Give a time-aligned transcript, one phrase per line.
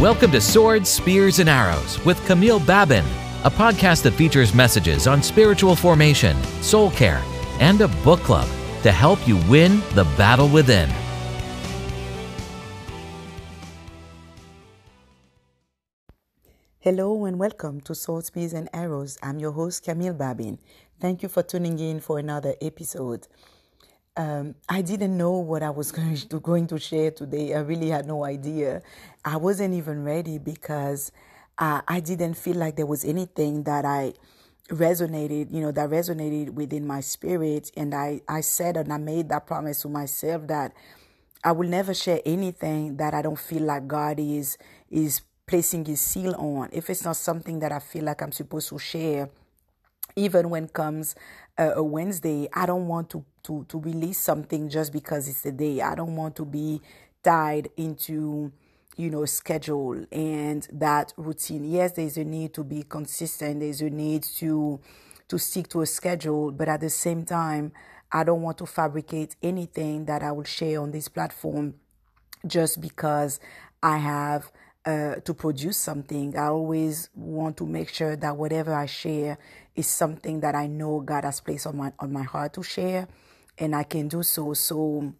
[0.00, 3.04] Welcome to Swords, Spears, and Arrows with Camille Babin,
[3.42, 7.20] a podcast that features messages on spiritual formation, soul care,
[7.58, 8.48] and a book club
[8.84, 10.88] to help you win the battle within.
[16.78, 19.18] Hello and welcome to Swords, Spears, and Arrows.
[19.20, 20.60] I'm your host, Camille Babin.
[21.00, 23.26] Thank you for tuning in for another episode.
[24.18, 27.54] Um, I didn't know what I was going to, going to share today.
[27.54, 28.82] I really had no idea.
[29.24, 31.12] I wasn't even ready because
[31.58, 34.14] uh, I didn't feel like there was anything that I
[34.70, 37.72] resonated, you know, that resonated within my spirit.
[37.76, 40.74] And I, I said and I made that promise to myself that
[41.44, 44.58] I will never share anything that I don't feel like God is
[44.90, 46.70] is placing his seal on.
[46.72, 49.30] If it's not something that I feel like I'm supposed to share,
[50.16, 51.14] even when comes
[51.58, 55.52] uh, a Wednesday, I don't want to, to, to release something just because it's the
[55.52, 55.80] day.
[55.80, 56.80] I don't want to be
[57.22, 58.52] tied into,
[58.96, 61.64] you know, schedule and that routine.
[61.64, 63.60] Yes, there's a need to be consistent.
[63.60, 64.80] There's a need to,
[65.28, 66.52] to stick to a schedule.
[66.52, 67.72] But at the same time,
[68.12, 71.74] I don't want to fabricate anything that I will share on this platform
[72.46, 73.40] just because
[73.82, 74.50] I have
[74.88, 76.34] uh, to produce something.
[76.34, 79.36] I always want to make sure that whatever I share
[79.76, 83.06] is something that I know God has placed on my on my heart to share,
[83.58, 84.54] and I can do so.
[84.54, 85.12] So.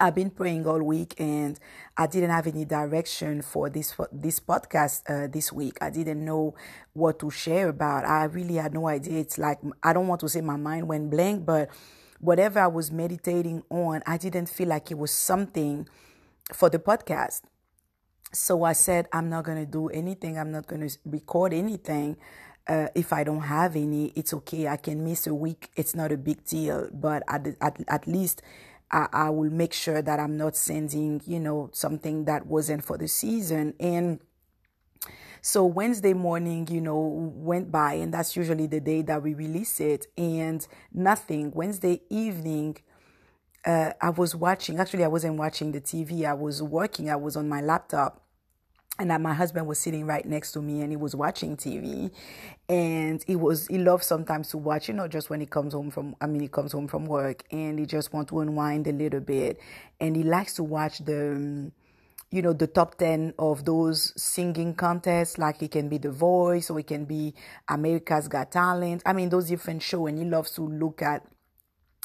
[0.00, 1.56] I've been praying all week, and
[1.96, 5.78] I didn't have any direction for this for this podcast uh, this week.
[5.80, 6.56] I didn't know
[6.92, 8.04] what to share about.
[8.04, 9.20] I really had no idea.
[9.20, 11.68] It's like I don't want to say my mind went blank, but
[12.18, 15.86] whatever I was meditating on, I didn't feel like it was something
[16.52, 17.42] for the podcast.
[18.32, 20.38] So I said, I'm not going to do anything.
[20.38, 22.16] I'm not going to record anything.
[22.66, 24.68] Uh, if I don't have any, it's okay.
[24.68, 25.70] I can miss a week.
[25.76, 26.88] It's not a big deal.
[26.92, 28.40] But at, at, at least
[28.90, 32.96] I, I will make sure that I'm not sending, you know, something that wasn't for
[32.96, 33.74] the season.
[33.80, 34.20] And
[35.40, 39.80] so Wednesday morning, you know, went by, and that's usually the day that we release
[39.80, 41.50] it, and nothing.
[41.50, 42.76] Wednesday evening,
[43.64, 44.78] uh, I was watching.
[44.78, 46.24] Actually, I wasn't watching the TV.
[46.24, 47.10] I was working.
[47.10, 48.21] I was on my laptop,
[49.02, 52.12] and that my husband was sitting right next to me and he was watching TV
[52.68, 55.90] and he was he loves sometimes to watch you know just when he comes home
[55.90, 58.92] from I mean he comes home from work and he just wants to unwind a
[58.92, 59.58] little bit.
[60.00, 61.72] And he likes to watch the
[62.30, 65.36] you know the top 10 of those singing contests.
[65.36, 67.34] Like it can be the voice or it can be
[67.68, 69.02] america's got talent.
[69.04, 71.26] I mean those different show and he loves to look at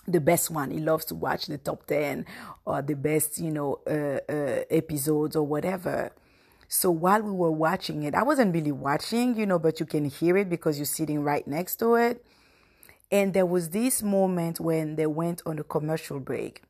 [0.08, 0.72] the best one.
[0.72, 2.25] He loves to watch the top 10
[2.66, 6.12] or the best you know uh, uh, episodes or whatever
[6.67, 10.05] so while we were watching it, I wasn't really watching, you know, but you can
[10.05, 12.25] hear it because you're sitting right next to it.
[13.09, 16.63] And there was this moment when they went on a commercial break.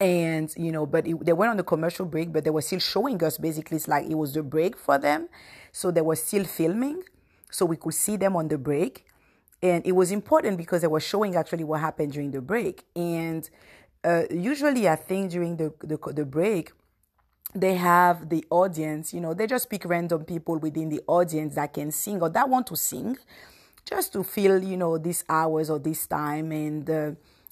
[0.00, 2.78] And, you know, but it, they went on the commercial break, but they were still
[2.78, 5.28] showing us basically, it's like it was the break for them.
[5.72, 7.02] So they were still filming.
[7.50, 9.04] So we could see them on the break.
[9.62, 12.84] And it was important because they were showing actually what happened during the break.
[12.94, 13.48] And
[14.04, 16.72] uh, usually, I think during the, the, the break,
[17.54, 21.72] they have the audience, you know, they just pick random people within the audience that
[21.72, 23.16] can sing or that want to sing
[23.88, 26.52] just to fill, you know, these hours or this time.
[26.52, 27.10] And uh,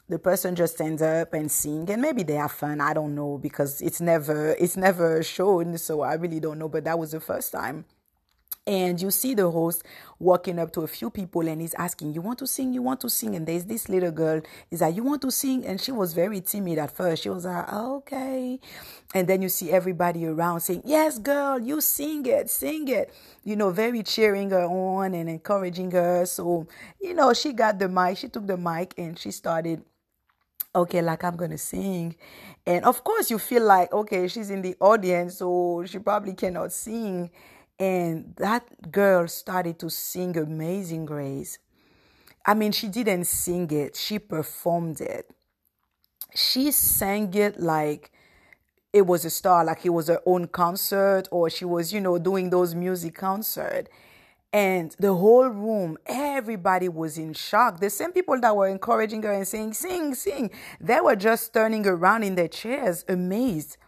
[0.08, 2.80] the person just stands up and sing and maybe they have fun.
[2.80, 5.78] I don't know because it's never, it's never shown.
[5.78, 7.84] So I really don't know, but that was the first time
[8.66, 9.82] and you see the host
[10.18, 12.72] walking up to a few people and he's asking you want to sing?
[12.72, 13.34] You want to sing?
[13.34, 15.66] And there's this little girl is like you want to sing?
[15.66, 17.24] And she was very timid at first.
[17.24, 18.58] She was like okay.
[19.14, 23.12] And then you see everybody around saying yes girl you sing it sing it.
[23.44, 26.24] You know very cheering her on and encouraging her.
[26.24, 26.66] So
[27.00, 29.82] you know she got the mic she took the mic and she started
[30.74, 32.16] okay like i'm gonna sing.
[32.66, 36.72] And of course you feel like okay she's in the audience so she probably cannot
[36.72, 37.30] sing
[37.78, 41.58] and that girl started to sing Amazing Grace.
[42.46, 45.30] I mean, she didn't sing it, she performed it.
[46.34, 48.10] She sang it like
[48.92, 52.18] it was a star, like it was her own concert, or she was, you know,
[52.18, 53.88] doing those music concert.
[54.52, 57.80] And the whole room, everybody was in shock.
[57.80, 60.50] The same people that were encouraging her and saying, sing, sing,
[60.80, 63.78] they were just turning around in their chairs, amazed,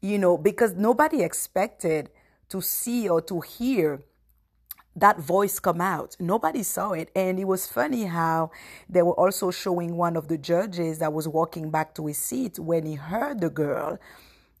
[0.00, 2.10] you know, because nobody expected
[2.50, 4.00] to see or to hear
[4.96, 6.16] that voice come out.
[6.18, 7.10] Nobody saw it.
[7.14, 8.50] And it was funny how
[8.88, 12.58] they were also showing one of the judges that was walking back to his seat
[12.58, 13.98] when he heard the girl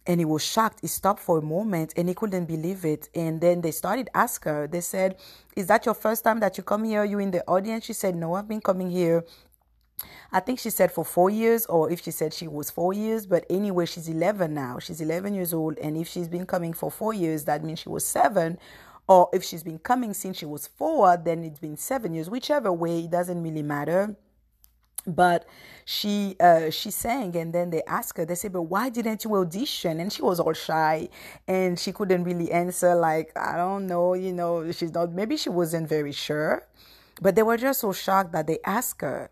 [0.06, 0.78] and he was shocked.
[0.80, 3.08] He stopped for a moment and he couldn't believe it.
[3.14, 5.16] And then they started ask her, they said,
[5.54, 7.00] Is that your first time that you come here?
[7.00, 7.84] Are you in the audience?
[7.84, 9.24] She said, No, I've been coming here
[10.32, 13.26] I think she said for four years, or if she said she was four years,
[13.26, 14.78] but anyway, she's 11 now.
[14.78, 17.88] She's 11 years old, and if she's been coming for four years, that means she
[17.88, 18.58] was seven.
[19.08, 22.28] Or if she's been coming since she was four, then it's been seven years.
[22.28, 24.16] Whichever way, it doesn't really matter
[25.06, 25.46] but
[25.84, 29.34] she uh, she sang and then they asked her they said but why didn't you
[29.36, 31.08] audition and she was all shy
[31.46, 35.48] and she couldn't really answer like i don't know you know she's not maybe she
[35.48, 36.66] wasn't very sure
[37.20, 39.30] but they were just so shocked that they asked her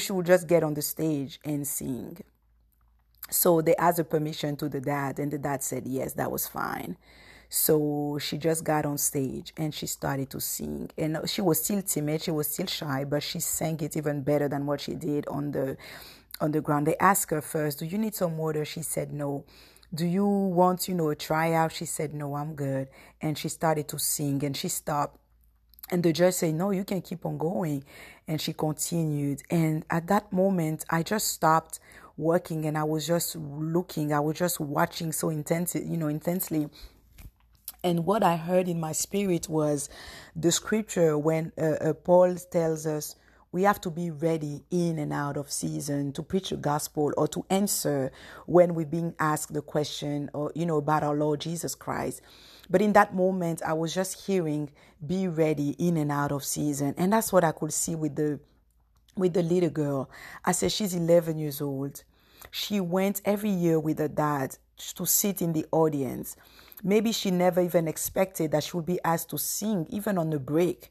[0.00, 2.18] she would just get on the stage and sing
[3.30, 6.46] so they asked her permission to the dad and the dad said yes that was
[6.46, 6.96] fine
[7.54, 10.88] so she just got on stage and she started to sing.
[10.96, 14.48] And she was still timid, she was still shy, but she sang it even better
[14.48, 15.76] than what she did on the
[16.40, 16.86] on the ground.
[16.86, 19.44] They asked her first, "Do you need some water?" She said no.
[19.94, 21.72] Do you want, you know, a tryout?
[21.72, 22.88] She said no, I'm good.
[23.20, 25.18] And she started to sing and she stopped.
[25.90, 27.84] And the judge said, No, you can keep on going.
[28.28, 29.42] And she continued.
[29.50, 31.80] And at that moment, I just stopped
[32.16, 34.12] working and I was just looking.
[34.12, 36.68] I was just watching so intensely, you know, intensely
[37.84, 39.88] and what I heard in my spirit was
[40.36, 43.16] the scripture when uh, uh, Paul tells us
[43.50, 47.28] we have to be ready in and out of season to preach the gospel or
[47.28, 48.12] to answer
[48.46, 52.22] when we're being asked the question or you know about our Lord Jesus Christ.
[52.72, 54.70] But in that moment, I was just hearing,
[55.06, 58.40] "Be ready in and out of season," and that's what I could see with the
[59.16, 60.10] with the little girl.
[60.44, 62.02] I said she's 11 years old.
[62.50, 64.58] She went every year with her dad
[64.96, 66.34] to sit in the audience
[66.84, 70.40] Maybe she never even expected that she would be asked to sing, even on the
[70.40, 70.90] break,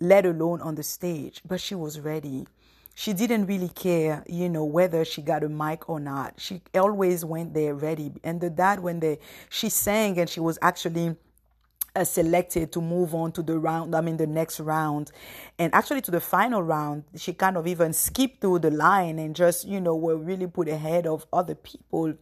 [0.00, 2.48] let alone on the stage, but she was ready.
[2.94, 6.34] She didn't really care, you know, whether she got a mic or not.
[6.38, 8.12] She always went there ready.
[8.24, 11.16] And the dad, when they, she sang and she was actually
[11.96, 15.12] uh, selected to move on to the round, I mean, the next round.
[15.58, 19.34] And actually, to the final round, she kind of even skipped through the line and
[19.34, 22.14] just, you know, were really put ahead of other people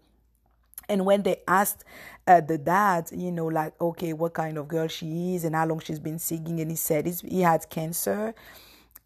[0.88, 1.84] and when they asked
[2.26, 5.66] uh, the dad, you know, like, okay, what kind of girl she is and how
[5.66, 8.34] long she's been singing, and he said he had cancer,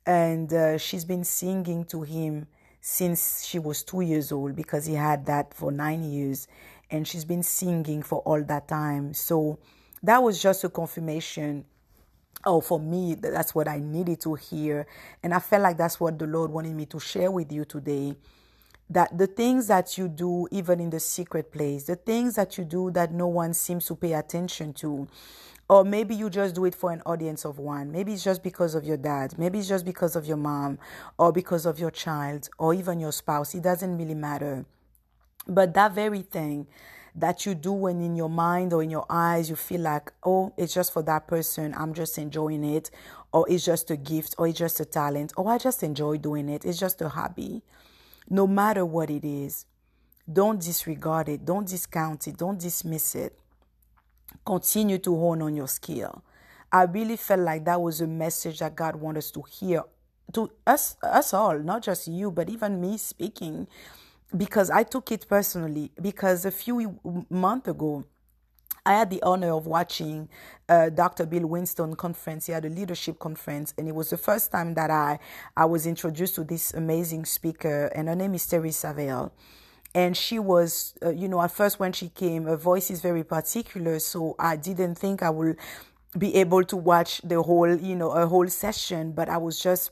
[0.07, 2.47] and uh, she's been singing to him
[2.81, 6.49] since she was two years old because he had that for nine years,
[6.91, 9.15] and she's been singing for all that time.
[9.15, 9.59] So
[10.03, 11.65] that was just a confirmation
[12.45, 14.87] oh for me that's what i needed to hear
[15.23, 18.15] and i felt like that's what the lord wanted me to share with you today
[18.93, 22.65] that the things that you do, even in the secret place, the things that you
[22.65, 25.09] do that no one seems to pay attention to,
[25.69, 27.91] or maybe you just do it for an audience of one.
[27.91, 29.39] Maybe it's just because of your dad.
[29.39, 30.79] Maybe it's just because of your mom,
[31.19, 33.55] or because of your child, or even your spouse.
[33.55, 34.67] It doesn't really matter.
[35.49, 36.67] But that very thing
[37.15, 40.53] that you do when in your mind or in your eyes you feel like, oh,
[40.59, 42.91] it's just for that person, I'm just enjoying it,
[43.33, 46.51] or it's just a gift, or it's just a talent, or I just enjoy doing
[46.51, 47.63] it, it's just a hobby
[48.33, 49.67] no matter what it is.
[50.33, 53.39] Don't disregard it, don't discount it, don't dismiss it.
[54.47, 56.25] Continue to hone on your skill.
[56.73, 59.83] I really felt like that was a message that God wanted us to hear
[60.33, 63.67] to us us all, not just you, but even me speaking
[64.35, 68.05] because I took it personally because a few months ago
[68.85, 70.29] I had the honor of watching
[70.69, 71.25] uh, Dr.
[71.25, 72.47] Bill Winston conference.
[72.47, 75.21] He had a leadership conference, and it was the first time that I
[75.57, 79.31] I was introduced to this amazing speaker, and her name is Terri Savelle.
[79.95, 83.23] And she was, uh, you know, at first when she came, her voice is very
[83.23, 85.59] particular, so I didn't think I would
[86.17, 89.91] be able to watch the whole, you know, a whole session, but I was just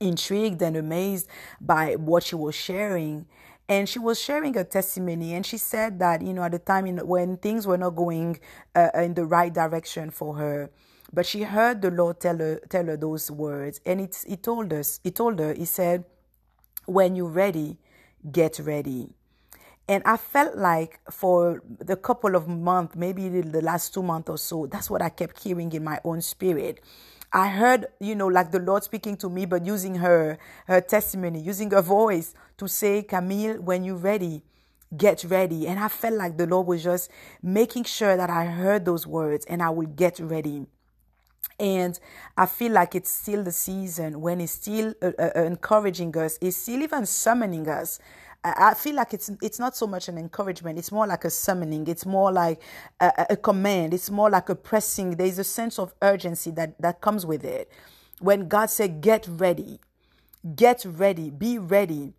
[0.00, 1.28] intrigued and amazed
[1.60, 3.26] by what she was sharing
[3.70, 6.88] and she was sharing her testimony and she said that you know at the time
[6.98, 8.40] when things were not going
[8.76, 10.70] uh, in the right direction for her.
[11.12, 13.80] But she heard the lord tell her tell her those words.
[13.86, 16.04] And it he told us he told her he said
[16.86, 17.78] when you're ready
[18.32, 19.08] get ready.
[19.88, 24.38] And I felt like for the couple of months, maybe the last two months or
[24.38, 26.80] so, that's what I kept hearing in my own spirit.
[27.32, 31.40] I heard, you know, like the Lord speaking to me, but using her, her testimony,
[31.40, 34.42] using her voice to say, Camille, when you're ready,
[34.96, 35.68] get ready.
[35.68, 37.10] And I felt like the Lord was just
[37.42, 40.66] making sure that I heard those words and I will get ready.
[41.60, 41.98] And
[42.36, 46.56] I feel like it's still the season when He's still uh, uh, encouraging us, He's
[46.56, 48.00] still even summoning us
[48.42, 50.78] I feel like it's it's not so much an encouragement.
[50.78, 51.86] It's more like a summoning.
[51.86, 52.62] It's more like
[53.00, 53.92] a, a command.
[53.92, 55.12] It's more like a pressing.
[55.12, 57.70] There's a sense of urgency that that comes with it.
[58.20, 59.80] When God said, "Get ready,
[60.56, 62.14] get ready, be ready,"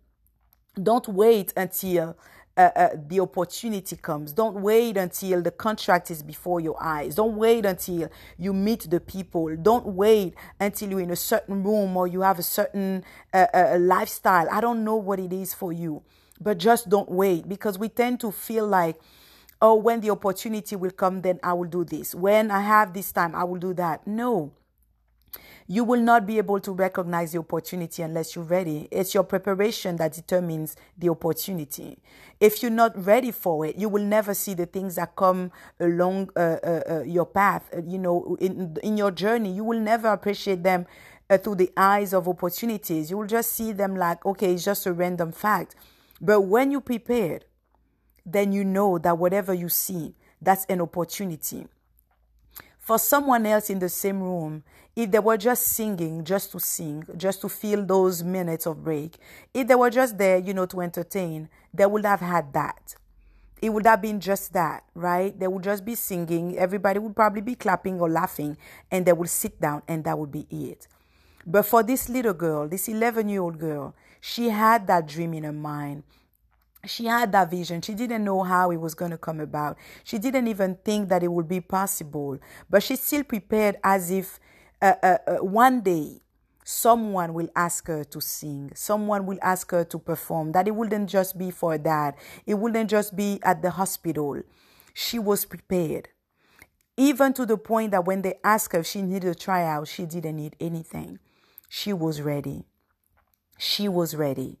[0.80, 2.16] don't wait until
[2.56, 4.32] uh, uh, the opportunity comes.
[4.32, 7.14] Don't wait until the contract is before your eyes.
[7.14, 9.54] Don't wait until you meet the people.
[9.56, 13.76] Don't wait until you're in a certain room or you have a certain uh, uh
[13.80, 14.48] lifestyle.
[14.50, 16.02] I don't know what it is for you,
[16.40, 19.00] but just don't wait because we tend to feel like,
[19.60, 22.14] oh, when the opportunity will come, then I will do this.
[22.14, 24.06] When I have this time, I will do that.
[24.06, 24.52] No
[25.66, 28.88] you will not be able to recognize the opportunity unless you're ready.
[28.90, 31.98] It's your preparation that determines the opportunity.
[32.40, 36.30] If you're not ready for it, you will never see the things that come along
[36.36, 37.70] uh, uh, uh, your path.
[37.74, 40.86] Uh, you know, in in your journey, you will never appreciate them
[41.30, 43.10] uh, through the eyes of opportunities.
[43.10, 45.74] You will just see them like, okay, it's just a random fact.
[46.20, 47.44] But when you prepared,
[48.26, 51.66] then you know that whatever you see, that's an opportunity
[52.82, 54.64] for someone else in the same room,
[54.96, 59.16] if they were just singing, just to sing, just to feel those minutes of break,
[59.54, 62.96] if they were just there, you know, to entertain, they would have had that.
[63.62, 65.38] It would have been just that, right?
[65.38, 66.58] They would just be singing.
[66.58, 68.56] Everybody would probably be clapping or laughing,
[68.90, 70.88] and they would sit down, and that would be it.
[71.46, 75.44] But for this little girl, this 11 year old girl, she had that dream in
[75.44, 76.02] her mind
[76.86, 77.80] she had that vision.
[77.80, 79.78] She didn't know how it was going to come about.
[80.04, 82.38] She didn't even think that it would be possible.
[82.68, 84.40] But she still prepared as if
[84.80, 86.22] uh, uh, uh, one day
[86.64, 88.72] someone will ask her to sing.
[88.74, 90.52] Someone will ask her to perform.
[90.52, 92.16] That it wouldn't just be for that.
[92.46, 94.42] It wouldn't just be at the hospital.
[94.92, 96.08] She was prepared.
[96.96, 100.04] Even to the point that when they asked her if she needed a tryout, she
[100.04, 101.18] didn't need anything.
[101.68, 102.66] She was ready.
[103.56, 104.58] She was ready.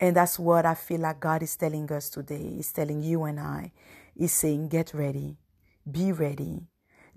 [0.00, 2.54] And that's what I feel like God is telling us today.
[2.56, 3.72] He's telling you and I.
[4.16, 5.36] He's saying, get ready,
[5.90, 6.62] be ready.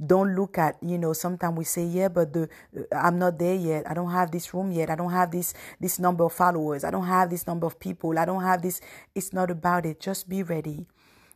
[0.06, 2.50] Don't look at, you know, sometimes we say, yeah, but the
[2.92, 3.90] I'm not there yet.
[3.90, 4.90] I don't have this room yet.
[4.90, 6.84] I don't have this this number of followers.
[6.84, 8.20] I don't have this number of people.
[8.20, 8.82] I don't have this.
[9.16, 10.00] It's not about it.
[10.02, 10.88] Just be ready.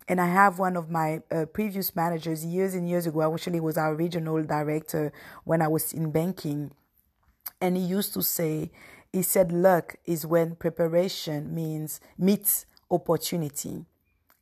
[0.08, 3.32] And I have one of my uh, previous managers years and years ago.
[3.34, 5.14] Actually, was our regional director
[5.44, 6.72] when I was in banking,
[7.62, 8.72] and he used to say,
[9.14, 13.86] he said luck is when preparation means meets opportunity.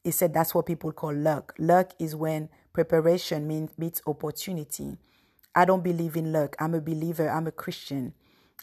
[0.03, 1.53] He said that's what people call luck.
[1.57, 4.97] Luck is when preparation means meets opportunity.
[5.55, 6.55] I don't believe in luck.
[6.59, 7.29] I'm a believer.
[7.29, 8.13] I'm a Christian.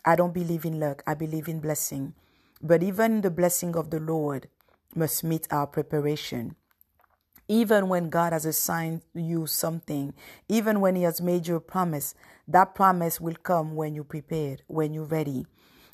[0.04, 1.02] I don't believe in luck.
[1.06, 2.14] I believe in blessing.
[2.60, 4.48] But even the blessing of the Lord
[4.94, 6.56] must meet our preparation.
[7.48, 10.14] Even when God has assigned you something,
[10.48, 12.14] even when He has made you a promise,
[12.46, 15.46] that promise will come when you're prepared, when you're ready.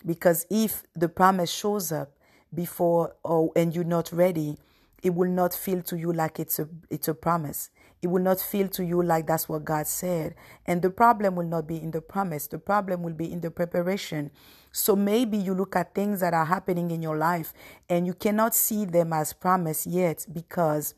[0.05, 2.13] Because if the promise shows up
[2.55, 4.59] before or and you're not ready,
[5.03, 7.71] it will not feel to you like it's a it's a promise.
[8.01, 10.35] It will not feel to you like that's what God said.
[10.67, 12.47] And the problem will not be in the promise.
[12.47, 14.31] The problem will be in the preparation.
[14.71, 17.53] So maybe you look at things that are happening in your life
[17.89, 20.95] and you cannot see them as promise yet because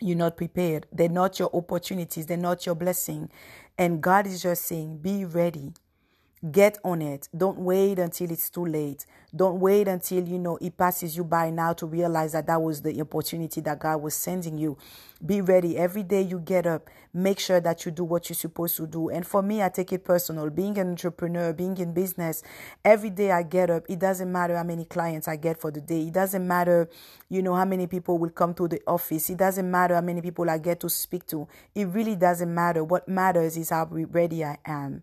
[0.00, 0.86] you're not prepared.
[0.92, 2.26] They're not your opportunities.
[2.26, 3.30] They're not your blessing.
[3.78, 5.72] And God is just saying, be ready.
[6.52, 7.30] Get on it.
[7.34, 9.06] Don't wait until it's too late.
[9.34, 12.82] Don't wait until you know it passes you by now to realize that that was
[12.82, 14.76] the opportunity that God was sending you.
[15.24, 15.78] Be ready.
[15.78, 19.08] Every day you get up, make sure that you do what you're supposed to do.
[19.08, 20.50] And for me, I take it personal.
[20.50, 22.42] Being an entrepreneur, being in business,
[22.84, 25.80] every day I get up, it doesn't matter how many clients I get for the
[25.80, 26.02] day.
[26.02, 26.90] It doesn't matter,
[27.30, 29.30] you know, how many people will come to the office.
[29.30, 31.48] It doesn't matter how many people I get to speak to.
[31.74, 32.84] It really doesn't matter.
[32.84, 35.02] What matters is how ready I am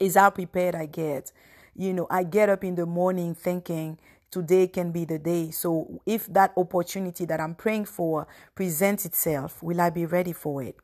[0.00, 1.30] is how prepared I get.
[1.76, 3.98] You know, I get up in the morning thinking
[4.30, 5.50] today can be the day.
[5.50, 10.62] So if that opportunity that I'm praying for presents itself, will I be ready for
[10.62, 10.76] it?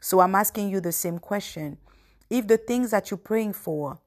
[0.00, 1.78] So I'm asking you the same question.
[2.30, 3.98] If the things that you're praying for,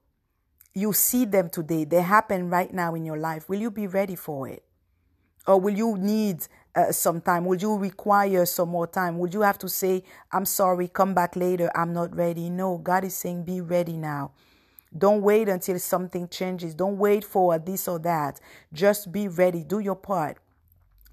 [0.74, 4.14] you see them today, they happen right now in your life, will you be ready
[4.14, 4.62] for it?
[5.46, 6.46] Or will you need
[6.78, 7.44] uh, some time?
[7.46, 9.18] Would you require some more time?
[9.18, 12.50] Would you have to say, I'm sorry, come back later, I'm not ready?
[12.50, 14.32] No, God is saying, be ready now.
[14.96, 16.74] Don't wait until something changes.
[16.74, 18.40] Don't wait for this or that.
[18.72, 19.62] Just be ready.
[19.64, 20.38] Do your part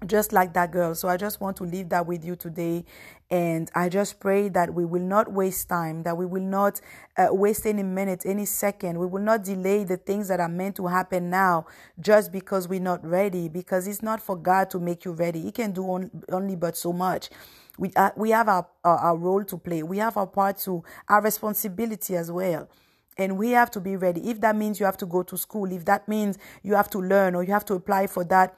[0.04, 0.94] just like that girl.
[0.94, 2.84] So I just want to leave that with you today.
[3.30, 6.80] And I just pray that we will not waste time, that we will not
[7.16, 8.98] uh, waste any minute, any second.
[8.98, 11.66] We will not delay the things that are meant to happen now
[11.98, 15.40] just because we're not ready, because it's not for God to make you ready.
[15.40, 17.30] He can do on, only but so much.
[17.78, 19.82] We, uh, we have our, our, our role to play.
[19.82, 22.68] We have our part to, our responsibility as well
[23.18, 24.28] and we have to be ready.
[24.28, 26.98] If that means you have to go to school, if that means you have to
[26.98, 28.54] learn or you have to apply for that